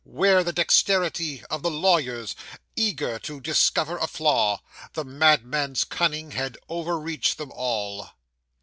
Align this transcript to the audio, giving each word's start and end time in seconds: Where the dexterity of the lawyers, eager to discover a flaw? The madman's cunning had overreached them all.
Where 0.03 0.43
the 0.43 0.51
dexterity 0.51 1.43
of 1.51 1.61
the 1.61 1.69
lawyers, 1.69 2.35
eager 2.75 3.19
to 3.19 3.39
discover 3.39 3.97
a 3.99 4.07
flaw? 4.07 4.63
The 4.93 5.05
madman's 5.05 5.83
cunning 5.83 6.31
had 6.31 6.57
overreached 6.67 7.37
them 7.37 7.51
all. 7.53 8.09